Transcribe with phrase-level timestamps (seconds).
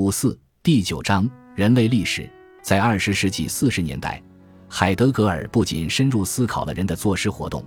[0.00, 2.26] 五四第九章人类历史，
[2.62, 4.20] 在二十世纪四十年代，
[4.66, 7.62] 海德格尔不仅深入思考了人的作诗活动，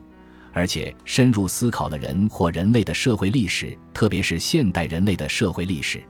[0.52, 6.04] 而且深入思考了人或人类的社会历史，特别是现代人类的社会历史。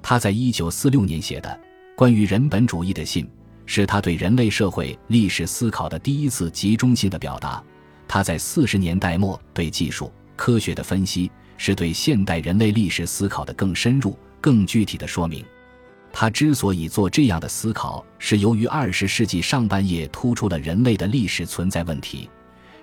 [0.00, 1.60] 他在一九四六年写的
[1.94, 3.30] 关于人本主义的信，
[3.66, 7.62] 是他对人类社会历史思考的第一次集中性的表达。
[8.08, 14.18] 他在四十年代末对技术科学的分析，是对现代人类历史思考的更深入。
[14.40, 15.44] 更具体的说明，
[16.20, 22.28] 他之所以做这样的思考，是由于二十世纪上半叶突出了人类的历史存在问题。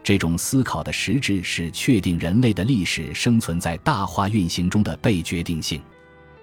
[0.01, 5.81] 这种思考的实质是确定人类的历史生存在大化运行中的被决定性。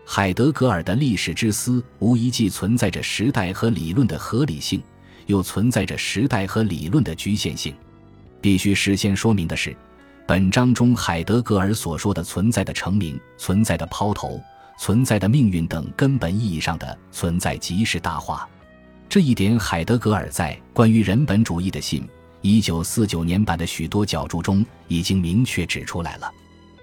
[0.04, 4.82] 海德格尔的历史之思，无疑既存在着时代和理论的合理性，
[5.24, 7.74] 又存在着时代和理论的局限性。
[8.38, 9.74] 必须事先说明的是，
[10.26, 14.38] 本章中海德格尔所说的存在的成名、存在的抛头。
[14.82, 18.48] 存在的命运等根本意义上的存在即是大化，
[19.08, 22.04] 这一点海德格尔在关于人本主义的信
[22.40, 26.28] 一九四九年版的许多角注中已经明确指出来了。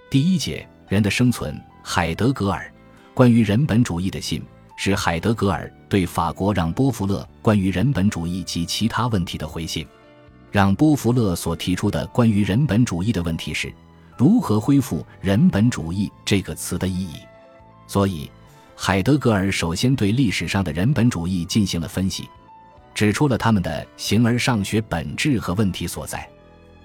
[0.10, 2.72] 第一节人的生存，海德格尔
[3.14, 4.42] 关于人本主义的信
[4.78, 9.86] 是海德格尔对法国让波弗勒关于人本主义及其他问题的回信。
[10.54, 13.70] 让波弗勒所提出的关于人本主义的问题是
[14.16, 17.16] 如何恢复人本主义这个词的意义。
[17.90, 18.30] 所以，
[18.76, 22.30] 海德格尔首先对历史上的人本主义进行了分析，
[22.94, 26.30] 指出了他们的形而上学本质和问题所在。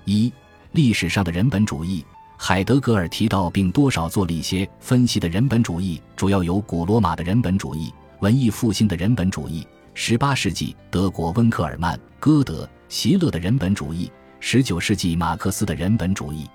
[0.06, 0.32] 一、
[0.72, 2.02] 历史上的人本主义，
[2.38, 14.10] 海德格尔提到并多少做了一些分析的人本主义，主要有古罗马的人本主义、文艺复兴的人本主义、十八世纪德国温克尔曼、歌德、席勒的人本主义、
[14.40, 16.48] 十九世纪马克思的人本主义。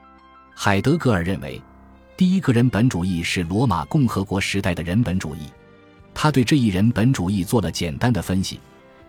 [0.55, 1.61] 海德格尔认为。
[2.19, 5.43] 第一个人本主义是罗马共和国时代的人本主义，
[6.13, 8.59] 他对这一人本主义做了简单的分析，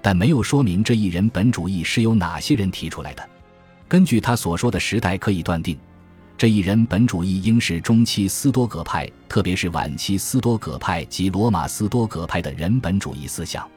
[0.00, 3.28] 但没有说明这一人本主义是由哪些人提出来的。
[3.88, 5.76] 根据他所说的时代，可以断定，
[6.38, 13.68] 这一人本主义应是中期斯多葛派，特别是晚期斯多葛派及罗马斯多葛派的人本主义思想。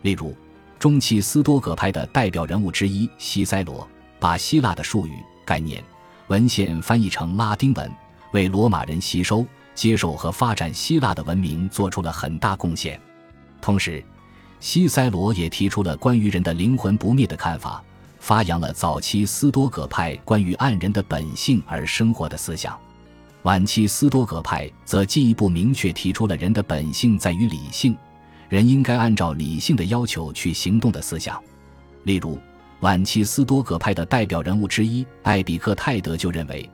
[0.00, 0.34] 例如，
[0.78, 3.86] 中期斯多葛派的代表人物之一西塞罗，
[4.18, 5.12] 把希腊的术语、
[5.44, 5.84] 概念、
[6.28, 7.92] 文献翻译成拉丁文。
[8.32, 13.00] 为罗马人吸收、接受和发展希腊的文明做出了很大贡献。
[13.60, 14.02] 同时，
[14.60, 17.82] 西塞罗也提出了关于人的灵魂不灭的看法，
[18.18, 22.78] 发扬了早期斯多葛派关于按人的本性而生活的思想。
[23.42, 27.96] 晚期斯多葛派则进一步明确提出了人的本性在于理性，
[28.48, 31.42] 人应该按照理性的要求去行动的思想。
[32.04, 32.38] 例如，
[32.80, 36.68] 晚期斯多葛派的代表人物之一艾比克泰德就认为。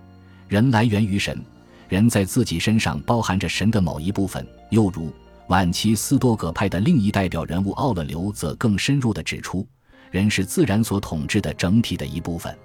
[0.49, 1.45] 人来源于神，
[1.89, 4.47] 人在自己身上包含着神的某一部分。
[4.71, 5.12] 又如
[5.49, 9.67] 晚期斯多葛派的另一代表人物奥勒留，则更深入地指出，
[10.11, 12.57] 人是自然所统治的整体的一部分。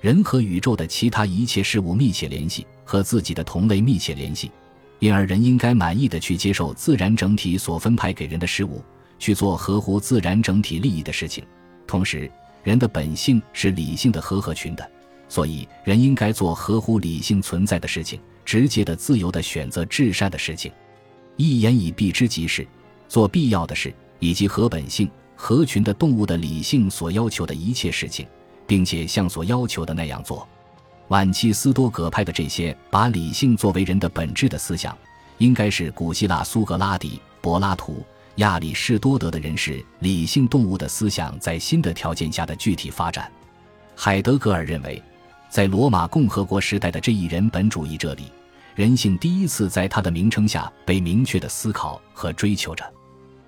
[0.00, 4.50] 人和宇宙的其他一切事物密切联系，和自己的同类密切联系，
[4.98, 8.82] 因而人应该满意的去接受自然整体所分派给人的事物，
[9.18, 11.42] 去做合乎自然整体利益的事情。
[11.86, 12.30] 同时，
[12.62, 14.90] 人的本性是理性的和合群的。
[15.34, 20.70] 所以，人应该做合乎理性存在的事情，直接的、自由的选择至善的事情。
[21.36, 22.64] 一言以蔽之，即是
[23.08, 28.24] 做必要的事，以及合本性、合群的动物的理性所要求的一切事情，
[28.64, 30.46] 并且像所要求的那样做。
[31.08, 34.96] 晚期斯多葛派的这些把理性作为人的本质的思想，
[35.38, 38.06] 应该是古希腊苏格拉底、柏拉图、
[38.36, 43.28] 亚里士多德的人是理性动物的思想在新的条件下的具体发展。
[43.96, 45.02] 海德格尔认为。
[45.54, 48.24] 在罗马共和国时代的这一人本主义这里，
[48.74, 52.84] 人性第一次在他的名称下被明确的思考和追求着。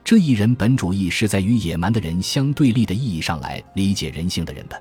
[0.05, 4.81] 这一人本主义是在与野蛮的人相对立的意义上来理解人性的人的。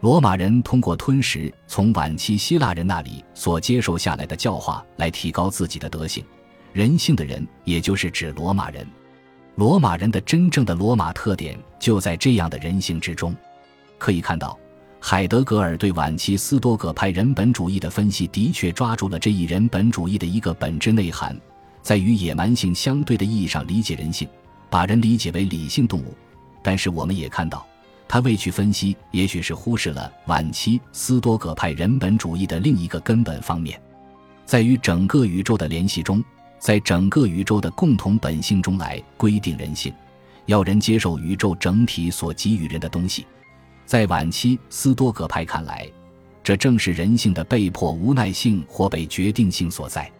[0.00, 6.24] 罗马人通过吞食从晚期希腊人那里所接受下来的教化来提高自己的德性。
[6.72, 8.84] 人性的人，也就是指罗马人。
[9.54, 13.32] 罗马人的真正的罗马特点就在这样的人性之中。
[13.98, 14.58] 可以看到。
[15.08, 21.40] 海德格尔对晚期斯多葛派人本主义的分析，的确抓住了这一人本主义的一个本质内涵，
[21.80, 24.28] 在与野蛮性相对的意义上理解人性，
[24.68, 26.12] 把人理解为理性动物。
[26.60, 27.64] 但是，我们也看到，
[28.08, 33.80] 他未去分析，也许是忽视了晚期斯多葛派人本主义的另一个根本方面，
[34.44, 36.20] 在与整个宇宙的联系中，
[36.58, 39.94] 在整个宇宙的共同本性中来规定人性，
[40.46, 43.24] 要人接受宇宙整体所给予人的东西。
[43.86, 45.88] 在晚期斯多葛派看来，
[46.42, 50.10] 这正是人性的被迫无奈性或被决定性所在。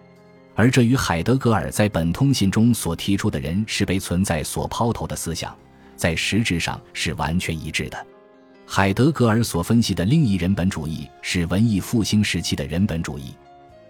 [0.55, 5.55] 而这与海德格尔在本通信中所提出的人是被存在所抛头的思想，
[5.97, 8.07] 在实质上是完全一致的。
[8.65, 13.35] 海德格尔所分析的另一人本主义是文艺复兴时期的人本主义。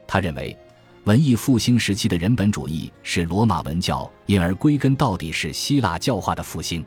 [0.07, 0.57] 他认为，
[1.05, 6.85] 文艺复兴时期的人本主义是罗马文教，因而归根到底是希腊教化的复兴。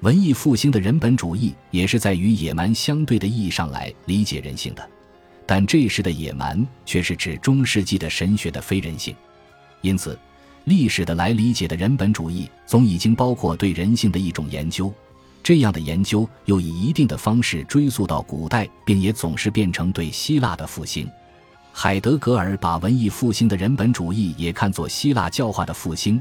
[0.00, 4.88] 文艺复兴的人本主义也是在与野蛮相对的意义上来理解人性的。
[5.44, 9.14] 但这时的野蛮却是指中世纪的神学的非人性，
[9.82, 10.18] 因此，
[10.64, 14.92] 历史的来理解的人本主义总已经包括对人性的一种研究。
[15.42, 21.06] 这样的研究又以一定的方式追溯到古代，并也总是变成对希腊的复兴。
[21.72, 26.20] 海德格尔把文艺复兴的人本主义也看作希腊教化的复兴，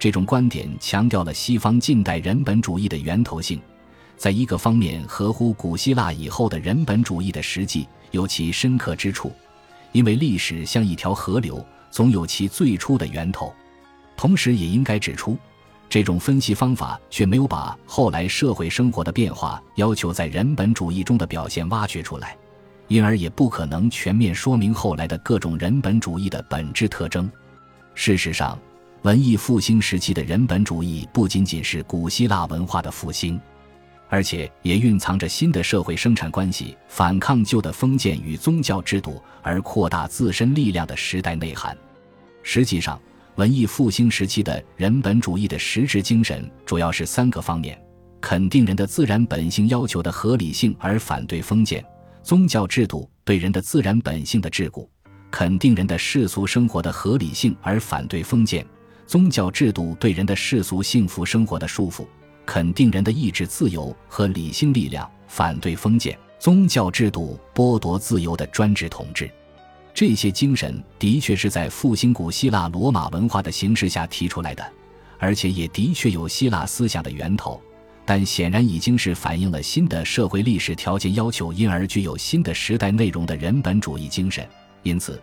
[0.00, 3.60] 这种观点强调了西方近代人本主义的源头性，
[4.16, 7.86] 在一个方面合乎古希腊以后的人本主义的实际。
[8.12, 9.30] 有其深刻之处，
[9.92, 13.54] 因为历史像一条河流，总有其最初的源头。
[14.16, 15.38] 同时，也应该指出，
[15.88, 22.36] 这种分析方法却没有把后来社会生活的变化要求在人本主义中的表现挖掘出来，
[22.88, 27.30] 因而也不可能全面说明后来的各种人本主义的本质特征。
[27.94, 28.58] 事实上，
[29.02, 33.40] 文艺复兴时期的人本主义不仅仅是古希腊文化的复兴。
[34.10, 41.74] 而且也蕴藏着新的社会生产关系，反抗旧的封建与宗教制度，而扩大自身力量的时代内涵。
[42.42, 43.00] 实际上，
[43.36, 47.80] 文艺复兴时期的人本主义的实质精神主要是三个方面：
[48.20, 51.82] 肯定人的自然本性要求的合理性，而反对封建
[52.22, 54.86] 宗教制度对人的自然本性的桎梏；
[55.30, 58.66] 肯定人的世俗生活的合理性，而反对封建
[59.10, 62.06] 宗教制度对人的世俗幸福生活的束缚。
[62.46, 69.28] 肯定人的意志自由和理性力量，反对封建宗教制度剥夺自由的专制统治。
[69.92, 74.64] 这些精神的确是在复兴古希腊罗马文化的形势下提出来的，
[75.18, 77.60] 而且也的确有希腊思想的源头。
[78.04, 84.48] 但显然已经是反映了新的社会历史条件要求，因而具有新的时代内容的人本主义精神。
[84.84, 85.20] 因此，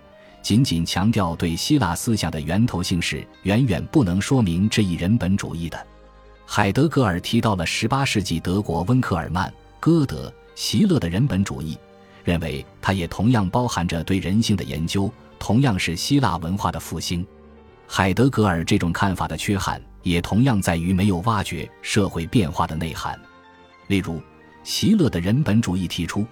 [0.48, 5.88] 仅仅强调对希腊思想的源头性是远远不能说明这一人本主义的。
[6.46, 11.78] 海德格尔提到了18世纪德国温克尔曼、歌德、席勒的人本主义，
[12.24, 17.28] 认为它也同样包含着对人性的研究，同样是希腊文化的复兴。
[17.86, 23.20] 海德格尔这种看法的缺憾，也同样在于没有挖掘社会变化的内涵。
[23.88, 24.22] 例如，
[24.64, 26.26] 席勒的人本主义提出，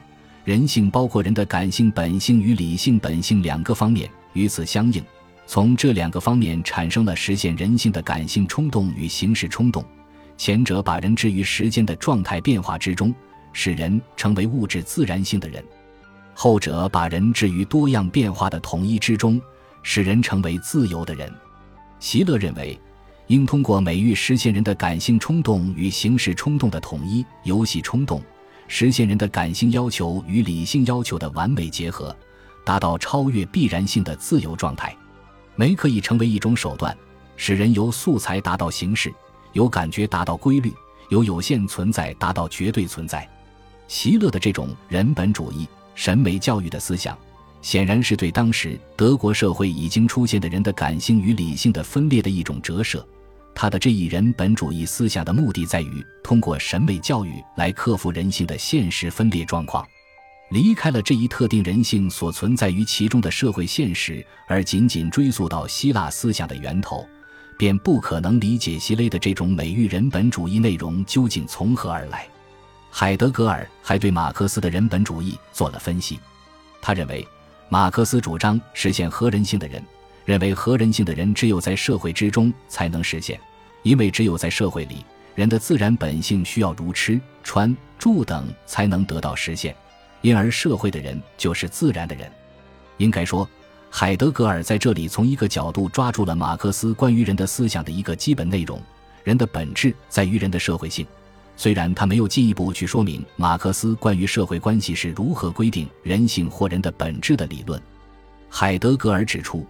[0.45, 5.03] 人性包括人的感性本性与理性本性两个方面，与此相应，
[5.47, 9.83] 从这两个方面产生了实现人性的感性冲动与形式冲动。
[10.37, 13.11] 前者把人置于时间的状态变化之中，
[13.53, 15.63] 使人成为物质自然性的人；
[16.35, 19.41] 后者把人置于多样变化的统一之中，
[19.81, 21.27] 使人成为自由的人。
[21.99, 22.79] 席勒认为，
[23.25, 28.21] 应通过美育实现人的感性冲动与形式冲动的统一游戏冲动，
[28.67, 32.15] 实现人的感性要求与理性要求的完美结合，
[32.63, 34.95] 达到超越必然性的自由状态。
[35.55, 36.95] 美可以成为一种手段，
[37.37, 39.13] 使人由素材达到形式。
[39.53, 40.73] 由感觉达到规律，
[41.07, 43.25] 由有限存在达到绝对存在。
[43.87, 47.17] 席勒的这种人本主义审美教育的思想，
[47.61, 53.07] 显然是对当时德国社会已经出现的人的感性与理性的分裂的一种折射。
[53.55, 59.87] 他的这一人本主义思想的目的在于通过审美教育来克服人性的现实分裂状况，
[60.51, 67.07] 离开了这一特定人性所存在于其中的社会现实，而仅仅追溯到希腊思想的源头。
[67.57, 72.27] 便不可能理解希勒的这种美育人本主义内容究竟从何而来。
[72.91, 76.19] 海德格尔还对马克思的人本主义做了分析。
[76.81, 77.25] 他认为，
[77.69, 79.81] 马克思主张实现合人性的人，
[80.25, 83.39] 认为合人性的人只有在社会之中才能实现，
[83.83, 85.05] 因为只有在社会里，
[85.35, 89.75] 人的自然本性需要如吃、穿、住等才能得到实现，
[90.21, 92.29] 因而社会的人就是自然的人。
[92.97, 93.47] 应该说。
[93.87, 98.81] 海德格尔在这里从一个角度抓住了马克思关于人的思想的一个基本内容：
[99.23, 101.07] 人的本质在于人的社会性。
[101.55, 107.81] 虽然他没有进一步去说明马克思关于社会关系是如何规定人性或人的本质的理论。
[108.49, 109.65] 海德格尔指出，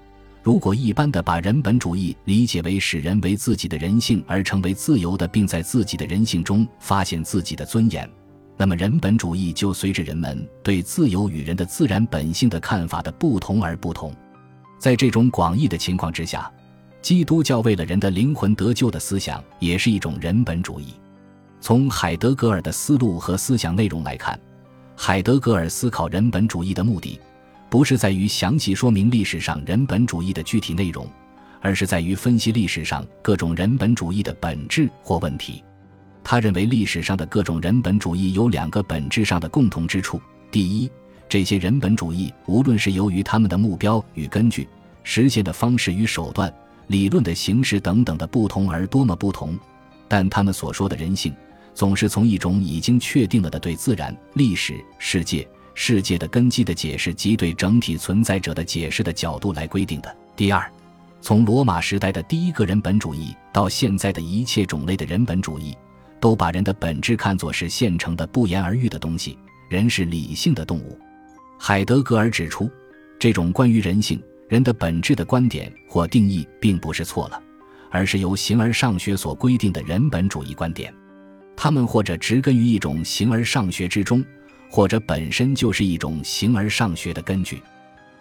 [0.45, 8.07] 如果一般的把人本主义理解为使人为自己的人性而成为自由的，并在自己的人性中发现自己的尊严。
[8.55, 14.13] 那么，人本主义就随着人们对自由与人的自然本性的看法的不同而不同。
[14.77, 16.47] 在这种广义的情况之下，
[17.01, 20.93] 基督教为了人的灵魂得救的思想也是一种人本主义。
[21.59, 24.39] 从海德格尔的思路和思想内容来看，
[24.95, 27.19] 海德格尔思考人本主义的目的，
[27.69, 31.07] 不是在于详细说明历史上人本主义的具体内容，
[31.61, 35.63] 而是在于分析历史上各种人本主义的本质或问题。
[36.23, 40.19] 他认为历史上的各种人本主义有两个本质上的共同之处：
[40.51, 40.89] 第一，
[41.27, 44.67] 这些人本主义无论是由于他们的目标与根据、
[45.03, 46.51] 实现的方式与手段、
[46.87, 49.57] 理论的形式等等的不同而多么不同，
[50.07, 51.33] 但他们所说的人性。
[51.73, 55.45] 总是从一种已经确定了的对自然、历史、世界、
[55.75, 60.17] 世界的根基的解释及对整体存在者的解释的角度来规定的。
[60.35, 60.71] 第二，
[61.21, 65.77] 从罗马时代的第一个人本主义到现在的一切种类的人本主义，
[66.19, 69.37] 都把人的本质看作是现成的、不言而喻的东西。
[69.69, 70.97] 人是理性的动物。
[71.59, 72.69] 海德格尔指出，
[73.19, 77.41] 这种关于人性、人的本质的观点或定义并不是错了，
[77.89, 80.93] 而是由形而上学所规定的人本主义观点。
[81.57, 84.23] 他们或者植根于一种形而上学之中，
[84.69, 87.61] 或者本身就是一种形而上学的根据。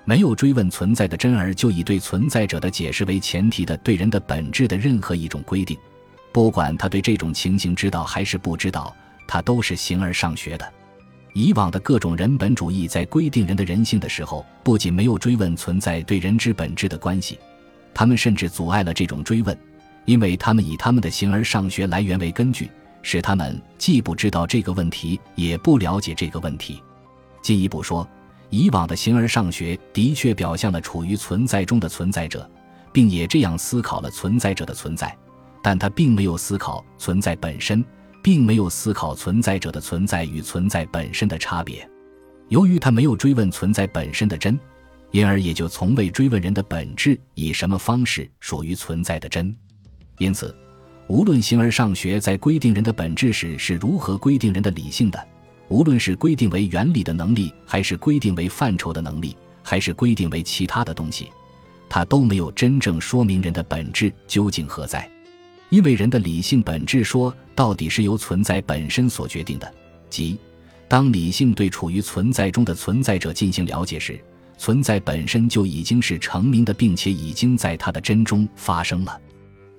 [0.04, 5.78] 没有追问存在的真而就以对存在者的解释为前提的对人的本质的任何一种规定，
[6.30, 8.94] 不管他对这种情形知道还是不知道，
[9.26, 10.72] 他都是形而上学的。
[11.32, 17.38] 以往的各种人本主义在规定人的人性的时候，不仅没有追问存在对人之本质的关系，
[17.94, 19.58] 他们甚至阻碍了这种追问，
[20.04, 22.70] 因为他们以他们的形而上学来源为根据。
[23.04, 26.82] 使他们既不知道这个问题，也不了解这个问题。
[27.42, 28.08] 进一步说，
[28.48, 32.50] 以往的形而上学的确表象了处于存在中的存在者，
[32.92, 35.14] 并也这样思考了存在者的存在，
[35.62, 37.84] 但他并没有思考存在本身，
[38.22, 41.86] 并没有思考存在者的存在与存在本身的差别。
[42.48, 44.58] 由于他没有追问存在本身的真，
[45.10, 49.54] 因而也就从未追问人的本质以什么方式属于存在的真。
[50.16, 50.56] 因此。
[51.06, 55.28] 无论形而上学在规定人的本质时是如何规定人的理性的，
[55.68, 61.30] 无论是规定为原理的能力，还是规定为范畴的能力，还是规定为其他的东西，
[61.88, 65.08] 它都没有真正说明人的本质究竟何在。
[65.68, 69.74] 因为人的理性本质说到底是由存在本身所决定的，
[70.08, 70.38] 即
[70.88, 74.18] 当理性对处于存在中的存在者进行了解时，
[74.56, 79.20] 存在本身就已经是成名的，并且已经在它的真中发生了。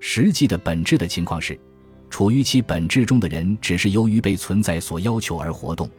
[0.08, 1.60] 实际的本质的情况是，
[2.12, 5.90] 处于其本质中的人只是由于被存在所要求而活动。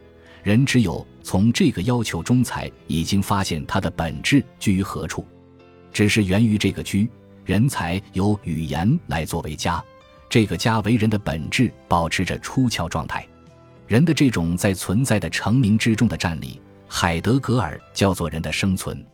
[0.43, 5.27] 人只有从这个要求中才已经发现他的本质居于何处。
[5.91, 7.09] 只是源于这个居，
[7.43, 9.83] 人才由语言来作为家。
[10.29, 13.27] 这个家为人的本质保持着出窍状态。
[13.87, 19.05] 人的这种在存在的成名之中的站立，海德格尔叫做人的生存。